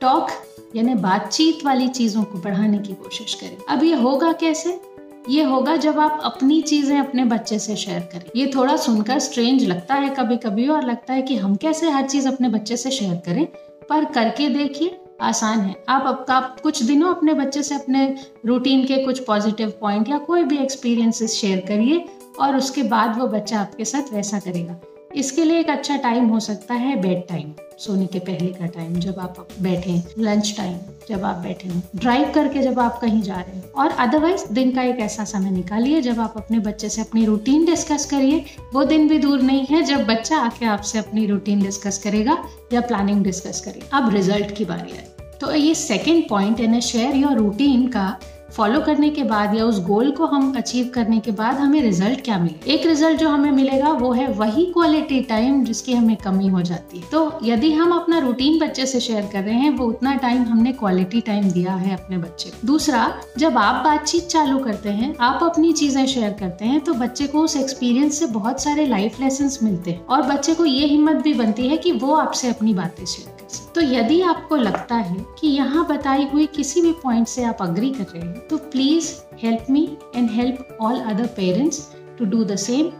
टॉक 0.00 0.30
यानी 0.76 0.94
बातचीत 0.96 1.64
वाली 1.64 1.88
चीज़ों 1.90 2.22
को 2.22 2.38
बढ़ाने 2.40 2.78
की 2.78 2.94
कोशिश 2.94 3.34
करें। 3.34 3.56
अब 3.68 3.82
ये 3.84 3.94
होगा 3.96 4.32
कैसे? 4.34 4.78
ये 5.28 5.42
होगा 5.42 5.76
जब 5.76 5.98
आप 5.98 6.20
अपनी 6.24 6.60
चीज़ें 6.62 6.98
अपने 6.98 7.24
बच्चे 7.24 7.58
से 7.58 7.76
शेयर 7.76 8.00
करें। 8.00 8.30
ये 8.36 8.52
थोड़ा 8.54 8.76
सुनकर 8.76 9.18
स्ट्रेंज 9.18 9.64
लगता 9.64 9.94
है 9.94 10.10
कभी 10.10 10.36
कभी 10.36 10.68
और 10.68 10.84
लगता 10.84 11.14
है 11.14 11.22
कि 11.22 11.36
हम 11.36 11.56
कैसे 11.56 11.90
हर 11.90 12.06
चीज़ 12.08 12.28
अपने 12.28 12.48
बच्चे 12.48 12.76
से 12.76 12.90
शेयर 12.90 13.16
करें। 13.16 13.46
पर 13.90 14.04
करके 14.04 14.48
देखिए, 14.48 14.98
आसान 15.20 15.60
है। 15.60 15.74
आप 15.88 16.02
आपका 16.02 16.40
कुछ 16.62 16.82
दिनों 16.82 17.14
अपने 17.14 17.34
बच्चे 17.34 17.62
से 17.62 17.74
अपने 17.74 18.16
रूटीन 18.46 18.84
के 18.84 19.04
कुछ 19.04 19.24
पॉजिटिव 19.24 19.72
पॉइंट 19.80 20.08
या 20.08 20.18
कोई 20.18 20.42
भी 20.42 20.56
एक्सपीरियंसेस 20.56 21.34
शेयर 21.34 21.64
करिए 21.68 22.04
और 22.40 22.56
उसके 22.56 22.82
बाद 22.82 23.18
वो 23.18 23.26
बच्चा 23.26 23.60
आपके 23.60 23.84
साथ 23.84 24.14
वैसा 24.14 24.38
करेगा। 24.38 24.80
इसके 25.16 25.44
लिए 25.44 25.58
एक 25.60 25.70
अच्छा 25.70 25.96
टाइम 25.96 26.26
हो 26.28 26.40
सकता 26.40 26.74
है 26.74 26.96
बेड 27.02 27.22
टाइम 27.28 27.52
सोने 27.78 28.06
के 28.06 28.18
पहले 28.18 28.48
का 28.48 28.66
टाइम 28.66 28.94
जब 28.94 29.18
आप 29.18 29.46
बैठे 29.62 29.94
लंच 30.18 30.52
टाइम 30.56 30.76
जब 31.08 31.24
आप 31.24 31.36
बैठे 31.36 31.68
हो 31.68 31.80
ड्राइव 31.96 32.30
करके 32.34 32.62
जब 32.62 32.78
आप 32.80 32.98
कहीं 33.00 33.22
जा 33.22 33.34
रहे 33.34 33.56
हैं। 33.56 33.70
और 33.72 33.90
अदरवाइज़ 33.98 34.44
दिन 34.52 34.70
का 34.70 34.82
एक 34.82 34.98
ऐसा 35.00 35.24
समय 35.24 35.50
निकालिए, 35.50 36.00
जब 36.00 36.20
आप 36.20 36.34
अपने 36.36 36.58
बच्चे 36.60 36.88
से 36.88 37.00
अपनी 37.00 37.24
रूटीन 37.24 37.64
डिस्कस 37.66 38.06
करिए। 38.10 38.44
वो 38.74 38.84
दिन 38.84 39.08
भी 39.08 39.18
दूर 39.18 39.42
नहीं 39.42 39.66
है, 39.66 39.82
जब 39.82 40.06
बच्चा 40.06 40.38
आके 40.38 40.66
आपसे 40.66 40.98
अपनी 40.98 41.26
रूटीन 41.26 41.62
डिस्कस 41.62 41.98
करेगा 41.98 42.38
या 42.72 42.80
प्लानिंग 42.82 43.24
डिस्कस 43.24 43.60
करेगा। 43.60 43.96
अब 43.96 44.14
रिज़ल्ट 44.14 44.56
की 44.56 44.64
बारी 44.64 44.96
है 44.96 45.14
तो 45.40 45.54
ये 45.54 45.74
सेकेंड 45.74 46.28
पॉइंट 46.28 46.60
यानी 46.60 46.80
शेयर 46.80 47.16
योर 47.16 47.36
रूटीन 47.36 47.86
का 47.88 48.08
फॉलो 48.56 48.80
करने 48.80 49.08
के 49.10 49.22
बाद 49.22 49.54
या 49.54 49.64
उस 49.64 49.80
गोल 49.84 50.10
को 50.10 50.26
हम 50.26 50.52
अचीव 50.56 50.90
करने 50.94 51.18
के 51.20 51.30
बाद 51.30 51.56
हमें 51.56 51.80
रिज़ल्ट 51.82 52.20
क्या 52.24 52.38
मिले? 52.38 52.72
एक 52.72 52.86
रिज़ल्ट 52.86 53.18
जो 53.20 53.28
हमें 53.28 53.50
मिलेगा 53.52 53.90
वो 53.92 54.12
है 54.12 54.26
वही 54.32 54.64
क्वालिटी 54.66 55.20
टाइम 55.22 55.62
जिसकी 55.64 55.92
हमें 55.92 56.16
कमी 56.16 56.48
हो 56.48 56.62
जाती 56.62 56.98
है। 56.98 57.08
तो 57.12 57.38
यदि 57.44 57.72
हम 57.72 57.92
अपना 57.92 58.18
रूटीन 58.18 58.58
बच्चे 58.58 58.86
से 58.86 59.00
शेयर 59.00 59.28
कर 59.32 59.42
रहे 59.42 59.54
हैं, 59.54 59.70
वो 59.70 59.86
उतना 59.86 60.14
टाइम 60.16 60.42
हमने 60.42 60.72
क्वालिटी 60.72 61.20
टाइम 61.20 61.50
दिया 61.50 61.74
है 61.74 61.94
अपने 61.94 62.18
बच्चे 62.18 62.52
दूसरा, 62.64 63.12
जब 63.38 63.58
आप 63.58 63.84
बातचीत 63.84 64.26
चालू 64.26 64.58
करते 64.58 64.88
हैं, 64.90 65.14
आप 65.20 65.44
अपनी 65.44 65.72
चीज़ें 65.72 66.06
शेयर 66.06 66.32
करते 66.40 66.64
हैं 66.64 66.80
तो 66.80 66.94
बच्चे 66.94 67.26
को 67.26 67.42
उस 67.42 67.56
एक्सपीरियंस 67.56 68.18
से 68.18 68.26
बहुत 68.32 68.62
सारे 68.62 68.86
लाइफ 68.86 69.20
लेसन 69.20 69.50
मिलते 69.62 69.90
हैं। 69.90 70.06
और 70.06 70.22
बच्चे 70.24 70.54
को 70.54 70.64
ये 70.64 70.86
हिम्मत 70.86 71.16
भी 71.16 71.34
बनती 71.34 71.68
है 71.68 71.76
कि 71.76 71.92
वो 71.94 72.14
आपसे 72.14 72.48
अपनी 72.48 72.74
बातें 72.74 73.04
शेयर 73.06 73.35
तो 73.74 73.80
यदि 73.80 74.20
आपको 74.22 74.56
लगता 74.56 74.96
है 74.96 75.24
कि 75.40 75.48
यहाँ 75.48 75.86
बताई 75.86 76.24
हुई 76.24 76.46
किसी 76.46 76.80
भी 76.80 76.92
पॉइंट 76.92 77.28
से 77.28 77.44
आप 77.44 77.58
अग्री 77.60 77.90
कर 77.90 78.04
रहे 78.04 78.22
हैं 78.22 78.46
तो 78.48 78.56
please 78.56 79.12
help 79.42 79.66
me 79.70 79.88
and 80.16 80.30
help 80.30 80.78
all 80.80 81.00
other 81.00 81.26
parents 81.26 81.80
to 82.18 82.24
do 82.24 82.44
the 82.44 82.56
same 82.56 82.90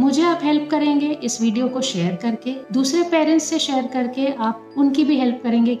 मुझे 0.00 0.22
आप 0.22 0.40
हेल्प 0.42 0.68
करेंगे 0.70 1.10
इस 1.24 1.40
वीडियो 1.40 1.68
को 1.68 1.80
शेयर 1.80 2.14
करके, 2.16 2.54
दूसरे 2.72 3.02
पेरेंट्स 3.02 3.44
से 3.44 3.58
शेयर 3.58 3.86
करके 3.86 4.26
आप 4.26 4.74
उनकी 4.78 5.04
भी 5.04 5.18
हेल्प 5.18 5.40
करेंगे। 5.42 5.78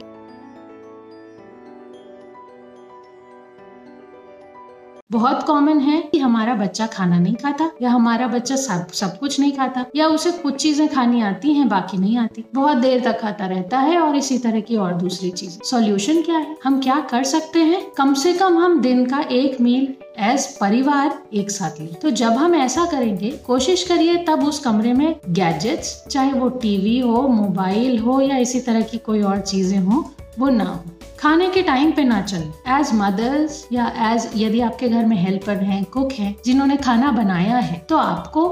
बहुत 5.14 5.42
कॉमन 5.42 5.78
है 5.78 6.00
कि 6.02 6.18
हमारा 6.18 6.54
बच्चा 6.54 6.86
खाना 6.86 7.18
नहीं 7.18 7.34
खाता, 7.34 7.70
या 7.82 7.90
हमारा 7.90 8.26
बच्चा 8.26 8.56
सब 8.56 8.86
सब 8.92 9.18
कुछ 9.18 9.40
नहीं 9.40 9.52
खाता, 9.52 9.84
या 9.96 10.06
उसे 10.06 10.32
कुछ 10.32 10.54
चीज़ें 10.54 10.88
खानी 10.88 11.20
आती 11.22 11.52
हैं, 11.52 11.68
बाकी 11.68 11.98
नहीं 11.98 12.16
आती। 12.18 12.44
बहुत 12.54 12.76
देर 12.76 13.00
तक 13.00 13.20
खाता 13.20 13.46
रहता 13.46 13.78
है 13.78 13.98
और 14.00 14.16
इसी 14.16 14.38
तरह 14.38 14.60
की 14.60 14.76
और 14.76 14.94
दूसरी 14.94 15.30
चीज़। 15.30 15.58
सॉल्यूशन 15.64 16.22
क्या 16.22 16.38
है? 16.38 16.56
हम 16.64 16.80
क्या 16.80 16.98
कर 17.10 17.22
सकते 17.24 17.58
हैं? 17.58 17.82
कम 17.98 18.14
से 18.14 18.32
कम 18.32 18.58
हम 18.58 18.80
दिन 18.80 19.06
का 19.06 19.20
एक 19.32 19.60
मील 19.60 19.94
एज 20.18 20.46
परिवार 20.56 21.22
एक 21.34 21.50
साथ 21.50 21.80
लें। 21.80 21.94
तो 21.94 22.10
जब 22.10 22.32
हम 22.32 22.54
ऐसा 22.54 22.84
करेंगे, 22.84 23.30
कोशिश 23.46 23.82
करिए 23.82 24.16
तब 24.16 24.44
उस 24.44 24.58
कमरे 24.58 24.92
में 24.92 25.14
गैजेट्स 25.28 26.04
चाहे 26.10 26.32
वो 26.32 26.48
टीवी 26.48 26.98
हो 26.98 27.28
मोबाइल 27.28 27.98
हो, 27.98 28.20
या 28.20 28.36
इसी 28.36 28.60
तरह 28.60 28.80
की 28.80 28.98
कोई 28.98 29.22
और 29.22 29.40
चीज़ें 29.40 29.78
हो, 29.78 30.04
वो 30.38 30.48
ना 30.48 30.64
हो। 30.64 30.82
खाने 31.24 31.48
के 31.48 31.60
टाइम 31.62 31.90
पे 31.92 32.02
ना 32.04 32.20
चले। 32.22 32.72
एज 32.72 32.90
मदर्स 32.94 33.66
या 33.72 33.86
एज 34.10 34.28
यदि 34.36 34.60
आपके 34.60 34.88
घर 34.88 35.04
में 35.06 35.16
हेल्पर 35.16 35.62
हैं 35.64 35.84
कुक 35.84 36.12
हैं, 36.12 36.34
जिन्होंने 36.44 36.76
खाना 36.76 37.10
बनाया 37.12 37.56
है 37.58 37.78
तो 37.88 37.96
आपको 37.96 38.44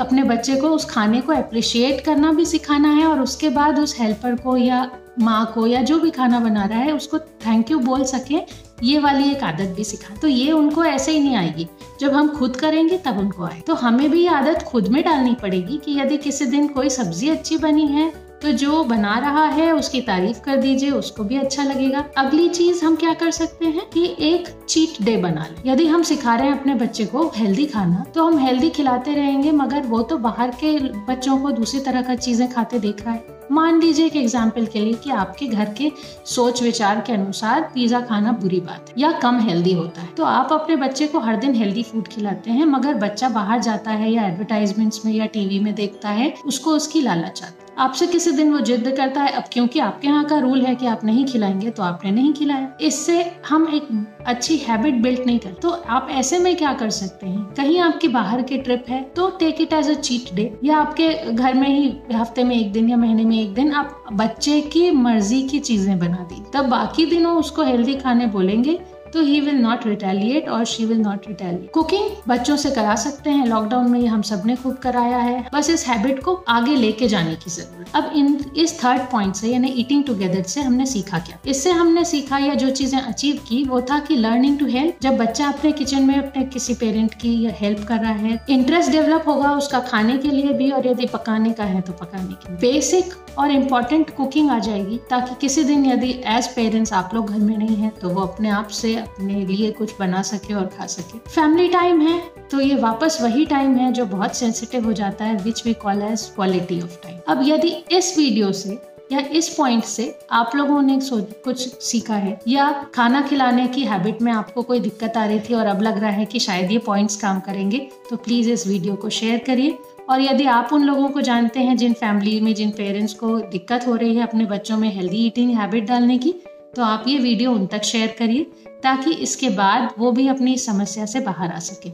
अपने 0.00 0.22
बच्चे 0.22 0.56
को 0.56 0.68
उस 0.68 0.84
खाने 0.84 1.20
को 1.20 1.32
अप्रिशिएट 1.32 2.04
करना 2.04 2.32
भी 2.32 2.44
सिखाना 2.46 2.88
है 2.88 3.06
और 3.06 3.20
उसके 3.20 3.48
बाद 3.48 3.78
उस 3.78 3.98
हेल्पर 4.00 4.36
को 4.36 4.56
या 4.56 4.90
माँ 5.20 5.44
को 5.54 5.66
या 5.66 5.82
जो 5.82 5.98
भी 6.00 6.10
खाना 6.10 6.40
बना 6.40 6.64
रहा 6.64 6.78
है, 6.78 6.92
उसको 6.92 7.18
थैंक 7.18 7.70
यू 7.70 7.78
बोल 7.80 8.04
सके, 8.04 8.38
ये 8.82 8.98
वाली 8.98 9.30
एक 9.30 9.42
आदत 9.44 9.74
भी 9.76 9.84
सिखा। 9.84 10.14
तो 10.16 10.28
ये 10.28 10.52
उनको 10.52 10.84
ऐसे 10.84 11.12
ही 11.12 11.20
नहीं 11.20 11.36
आएगी। 11.36 11.68
जब 12.00 12.12
हम 12.12 12.28
खुद 12.28 12.56
करेंगे, 12.56 12.98
तब 12.98 13.18
उनको 13.18 13.44
आए। 13.44 13.60
तो 13.60 13.74
हमें 13.74 14.10
भी 14.10 14.22
ये 14.22 14.28
आदत 14.30 14.62
खुद 14.62 14.88
में 14.88 15.02
डालनी 15.04 15.34
पड़ेगी 15.34 15.76
कि 15.76 16.00
यदि 16.00 16.16
किसी 16.18 16.46
दिन 16.46 16.68
कोई 16.68 16.90
सब्ज़ी 16.90 17.28
अच्छी 17.28 17.56
बनी 17.58 17.86
है 17.86 18.12
तो 18.42 18.52
जो 18.52 18.82
बना 18.84 19.18
रहा 19.18 19.44
है, 19.46 19.70
उसकी 19.72 20.00
तारीफ़ 20.00 20.40
कर 20.40 20.56
दीजिए, 20.56 20.90
उसको 20.90 21.24
भी 21.24 21.36
अच्छा 21.36 21.64
लगेगा। 21.64 22.04
अगली 22.18 22.48
चीज़ 22.48 22.84
हम 22.84 22.96
क्या 22.96 23.12
कर 23.14 23.30
सकते 23.30 23.66
हैं 23.66 23.88
कि 23.90 24.04
एक 24.20 24.48
चीट 24.68 25.02
डे 25.02 25.16
बना 25.16 25.46
लें। 25.46 25.62
यदि 25.66 25.86
हम 25.86 26.02
सिखा 26.02 26.34
रहे 26.36 26.46
हैं 26.46 26.58
अपने 26.60 26.74
बच्चे 26.74 27.04
को 27.04 27.30
हेल्दी 27.36 27.66
खाना 27.66 28.04
तो 28.14 28.24
हम 28.24 28.38
हेल्दी 28.38 28.70
खिलाते 28.70 29.14
रहेंगे, 29.14 29.52
मगर 29.52 29.82
वो 29.82 30.02
तो 30.02 30.18
बाहर 30.18 30.50
के 30.64 30.78
बच्चों 31.04 31.38
को 31.38 31.50
दूसरी 31.52 31.80
तरह 31.80 32.02
का 32.02 32.14
चीज़ें 32.16 32.48
खाते 32.52 32.78
देख 32.78 33.04
रहा 33.04 33.14
है। 33.14 33.40
मान 33.50 33.80
लीजिए 33.80 34.06
एक 34.06 34.16
एग्ज़ाम्पल 34.16 34.66
के 34.66 34.80
लिए 34.80 34.94
कि 34.94 35.10
आपके 35.10 35.46
घर 35.46 35.72
के 35.72 35.90
सोच 36.26 36.62
विचार 36.62 37.00
के 37.00 37.12
अनुसार 37.12 37.60
पिज्जा 37.74 38.00
खाना 38.00 38.32
बुरी 38.32 38.60
बात 38.60 38.88
है 38.88 38.94
या 38.98 39.12
कम 39.12 39.38
हेल्दी 39.40 39.72
होता 39.72 40.00
है। 40.00 40.14
तो 40.14 40.24
आप 40.24 40.52
अपने 40.52 40.76
बच्चे 40.76 41.06
को 41.06 41.20
हर 41.20 41.36
दिन 41.36 41.54
हेल्दी 41.54 41.82
फ़ूड 41.82 42.08
खिलाते 42.08 42.50
हैं, 42.50 42.64
मगर 42.66 42.94
बच्चा 42.96 43.28
बाहर 43.28 43.60
जाता 43.60 43.90
है 43.90 44.12
या 44.12 44.26
एडवर्टाइजमेंट्स 44.26 45.04
में 45.06 45.12
या 45.12 45.26
टीवी 45.26 45.58
में 45.58 45.74
देखता 45.74 46.08
है, 46.10 46.32
उसको 46.46 46.70
उसकी 46.70 47.00
लालच 47.00 47.42
आती 47.42 47.56
है। 47.56 47.60
आपसे 47.78 48.06
किसी 48.06 48.30
दिन 48.32 48.52
वो 48.52 48.60
जिद 48.60 48.92
करता 48.96 49.22
है, 49.22 49.32
अब 49.32 49.44
क्योंकि 49.52 49.78
आपके 49.78 50.08
यहाँ 50.08 50.24
का 50.24 50.38
रूल 50.38 50.62
है 50.62 50.74
कि 50.74 50.86
आप 50.86 51.04
नहीं 51.04 51.24
खिलाएँगे 51.24 51.70
तो 51.70 51.82
आपने 51.82 52.10
नहीं 52.10 52.32
खिलाया। 52.32 52.72
इससे 52.80 53.22
हम 53.48 53.68
एक 53.74 53.88
अच्छी 54.26 54.56
हैबिट 54.58 54.94
बिल्ड 55.02 55.20
नहीं 55.26 55.38
कर 55.38 55.52
तो 55.62 55.70
आप 55.70 56.08
ऐसे 56.10 56.38
में 56.38 56.54
क्या 56.56 56.72
कर 56.72 56.90
सकते 56.90 57.26
हैं? 57.26 57.44
कहीं 57.54 57.78
आपकी 57.80 58.08
बाहर 58.08 58.42
की 58.42 58.58
ट्रिप 58.58 58.84
है 58.88 59.02
तो 59.16 59.28
take 59.38 59.60
it 59.60 59.72
as 59.72 59.90
a 59.90 59.94
cheat 59.94 60.32
day 60.34 60.50
या 60.64 60.76
आपके 60.76 61.08
घर 61.32 61.54
में 61.54 61.68
ही 61.68 61.92
हफ़्ते 62.12 62.44
में 62.44 62.56
एक 62.56 62.72
दिन 62.72 62.88
या 62.90 62.96
महीने 62.96 63.24
में 63.24 63.38
एक 63.40 63.52
दिन 63.54 63.72
आप 63.72 64.04
बच्चे 64.12 64.60
की 64.72 64.90
मर्ज़ी 64.90 65.42
की 65.48 65.58
चीज़ें 65.60 65.98
बना 65.98 66.26
दी 66.30 66.42
तब 66.54 66.68
बाकी 66.68 67.06
दिनों 67.06 67.36
उसको 67.36 67.62
हेल्दी 67.62 67.94
खाने 67.94 68.26
बोलेंगे 68.28 68.78
तो 69.12 69.20
ही 69.22 69.40
विल 69.40 69.54
नॉट 69.54 69.86
रिटेलिएट 69.86 70.48
और 70.48 70.64
she 70.64 70.84
will 70.84 70.98
not 70.98 71.26
retaliate 71.28 71.70
cooking 71.72 72.10
बच्चों 72.28 72.56
से 72.56 72.70
करा 72.70 72.94
सकते 72.96 73.30
हैं। 73.30 73.46
लॉकडाउन 73.46 73.90
में 73.90 73.98
ये 74.00 74.06
हम 74.06 74.22
सबने 74.22 74.56
खूब 74.56 74.76
कराया 74.82 75.18
है। 75.18 75.44
बस 75.54 75.70
इस 75.70 75.86
हैबिट 75.88 76.22
को 76.22 76.34
आगे 76.48 76.76
लेके 76.76 77.08
जाने 77.08 77.34
की 77.34 77.50
ज़रूरत। 77.50 77.96
अब 77.96 78.12
इन, 78.16 78.38
इस 78.56 78.78
थर्ड 78.84 79.02
पॉइंट 79.12 79.34
से, 79.34 79.48
यानी 79.48 79.68
ईटिंग 79.78 80.04
टुगेदर 80.04 80.42
से 80.44 80.60
हमने 80.60 80.86
सीखा 80.86 81.18
क्या? 81.18 81.38
इससे 81.46 81.70
हमने 81.72 82.04
सीखा 82.04 82.38
या 82.38 82.54
जो 82.54 82.70
चीज़ें 82.72 82.98
अचीव 83.00 83.40
की, 83.48 83.62
वो 83.64 83.80
था 83.80 83.98
कि 83.98 84.16
लर्निंग 84.16 84.58
टू 84.58 84.66
हेल्प 84.68 84.98
जब 85.02 85.16
बच्चा 85.16 85.48
अपने 85.48 85.72
किचन 85.72 86.02
में 86.02 86.14
अपने 86.14 86.44
किसी 86.44 86.74
पेरेंट 86.74 87.14
की 87.14 87.34
हेल्प 87.60 87.84
कर 87.88 87.98
रहा 87.98 88.12
है 88.12 88.40
इंटरेस्ट 88.50 88.90
डेवलप 88.92 89.28
होगा 89.28 89.52
उसका 89.52 89.80
खाने 89.82 90.16
के 90.18 90.30
लिए 90.30 90.52
भी 90.52 90.70
और 90.70 90.86
यदि 90.86 91.06
पकाने 91.06 91.52
का 91.52 91.64
है 91.64 91.80
तो 91.80 91.92
पकाने 91.92 92.34
के 92.36 92.54
बेसिक 92.60 93.14
और 93.38 93.50
इंपॉर्टेंट 93.50 94.10
कुकिंग 94.16 94.50
आ 94.50 94.58
जाएगी, 94.58 94.98
ताकि 95.10 95.34
किसी 95.40 95.64
दिन 95.64 95.84
यदि 95.86 96.10
एज 96.28 96.48
पेरेंट्स 96.54 96.92
आप 96.92 97.10
लोग 97.14 97.30
घर 97.30 97.38
में 97.38 97.56
नहीं 97.56 97.76
है 97.76 97.90
तो 98.00 98.08
वो 98.08 98.20
अपने 98.20 98.50
आप 98.50 98.68
से 98.70 98.94
अपने 98.96 99.44
लिए 99.46 99.70
कुछ 99.72 99.94
बना 99.98 100.22
सके 100.24 100.54
और 100.54 100.66
खा 100.78 100.86
सके। 100.88 101.18
फैमिली 101.30 101.68
टाइम 101.68 102.00
है 102.00 102.20
तो 102.50 102.60
ये 102.60 102.76
वापस 102.76 103.18
वही 103.22 103.44
टाइम 103.46 103.76
है 103.76 103.92
जो 103.92 104.06
बहुत 104.06 104.36
सेंसिटिव 104.36 104.84
हो 104.84 104.92
जाता 104.92 105.24
है 105.24 105.36
which 105.42 105.66
we 105.66 105.74
call 105.82 106.02
as 106.02 106.30
quality 106.34 106.80
of 106.82 106.96
time 107.02 107.18
अब 107.28 107.42
यदि 107.44 107.68
इस 107.92 108.16
वीडियो 108.18 108.52
से 108.54 108.80
या 109.12 109.20
इस 109.30 109.48
पॉइंट 109.48 109.84
से 109.84 110.04
आप 110.32 110.54
लोगों 110.56 110.80
ने 110.82 110.98
कुछ 111.44 111.82
सीखा 111.84 112.14
है, 112.14 112.38
या 112.48 112.70
खाना 112.94 113.20
खिलाने 113.22 113.66
की 113.68 113.84
हैबिट 113.84 114.22
में 114.22 114.30
आपको 114.32 114.62
कोई 114.62 114.80
दिक्कत 114.80 115.16
आ 115.16 115.24
रही 115.24 115.40
थी 115.40 115.54
और 115.54 115.66
अब 115.66 115.82
लग 115.82 115.98
रहा 115.98 116.10
है 116.10 116.24
कि 116.24 116.38
शायद 116.38 116.70
ये 116.72 116.78
पॉइंट्स 116.78 117.16
काम 117.16 117.40
करेंगे 117.40 117.78
तो 118.10 118.16
प्लीज़ 118.16 118.50
इस 118.50 118.66
वीडियो 118.66 118.94
को 118.94 119.10
शेयर 119.10 119.42
करिए। 119.46 119.76
और 120.12 120.20
यदि 120.20 120.44
आप 120.44 120.72
उन 120.72 120.82
लोगों 120.84 121.08
को 121.08 121.20
जानते 121.20 121.60
हैं 121.60 121.76
जिन 121.76 121.92
फैमिली 121.92 122.40
में, 122.40 122.54
जिन 122.54 122.70
पेरेंट्स 122.70 123.14
को 123.14 123.38
दिक्कत 123.40 123.86
हो 123.86 123.94
रही 123.94 124.16
है 124.16 124.22
अपने 124.22 124.44
बच्चों 124.44 124.76
में 124.76 124.88
हेल्दी 124.88 125.26
ईटिंग 125.26 125.54
हैबिट 125.58 125.84
डालने 125.84 126.18
की 126.18 126.32
तो 126.76 126.82
आप 126.82 127.04
ये 127.08 127.18
वीडियो 127.18 127.52
उन 127.52 127.66
तक 127.66 127.82
शेयर 127.82 128.14
करिए 128.18 128.44
ताकि 128.82 129.14
इसके 129.22 129.48
बाद 129.50 129.94
वो 129.98 130.12
भी 130.12 130.28
अपनी 130.28 130.56
समस्या 130.56 131.06
से 131.06 131.20
बाहर 131.20 131.52
आ 131.52 131.58
सके। 131.58 131.90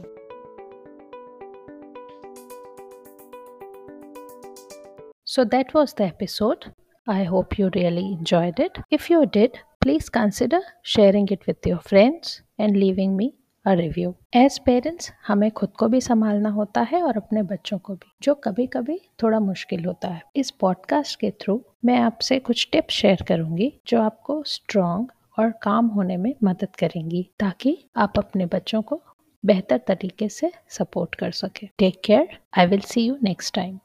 So 5.27 5.43
that 5.43 5.75
was 5.75 5.93
the 5.97 6.01
episode 6.01 6.65
I 7.07 7.25
hope 7.25 7.59
you 7.59 7.67
really 7.67 8.07
enjoyed 8.11 8.59
it 8.59 8.83
if 8.91 9.11
you 9.13 9.23
did 9.33 9.57
please 9.81 10.09
consider 10.09 10.63
sharing 10.85 11.31
it 11.31 11.39
with 11.47 11.67
your 11.67 11.79
friends 11.79 12.41
and 12.59 12.77
leaving 12.77 13.15
me 13.15 13.33
a 13.65 13.73
review 13.73 14.15
as 14.33 14.59
parents 14.59 15.11
हमें 15.27 15.51
खुद 15.51 15.69
को 15.69 15.87
भी 15.87 16.01
संभालना 16.01 16.49
होता 16.49 16.81
है 16.81 17.01
और 17.03 17.17
अपने 17.17 17.43
बच्चों 17.43 17.77
को 17.77 17.93
भी, 17.93 18.11
जो 18.21 18.33
कभी 18.35 18.65
कभी 18.67 18.99
थोड़ा 19.23 19.39
मुश्किल 19.39 19.85
होता 19.85 20.07
है। 20.07 20.21
इस 20.35 20.51
पॉडकास्ट 20.51 21.19
के 21.19 21.31
थ्रू 21.31 21.61
मैं 21.85 21.97
आपसे 21.97 22.39
कुछ 22.39 22.67
टिप्स 22.71 22.93
शेयर 22.93 23.23
करूँगी, 23.27 23.73
जो 23.87 24.01
आपको 24.01 24.43
स्ट्रॉन्ग 24.43 25.11
और 25.39 25.53
काम 25.61 25.87
होने 25.87 26.17
में 26.17 26.33
मदद 26.43 26.75
करेंगी, 26.75 27.29
ताकि 27.39 27.77
आप 27.97 28.13
अपने 28.17 28.45
बच्चों 28.45 28.81
को 28.81 29.01
बेहतर 29.45 29.77
तरीके 29.77 30.29
से 30.29 30.51
सपोर्ट 30.69 31.15
कर 31.15 31.31
सके। 31.31 31.67
Take 31.77 32.01
care 32.05 32.37
I 32.57 32.65
will 32.65 32.79
see 32.79 33.01
you 33.01 33.17
next 33.23 33.55
time 33.55 33.77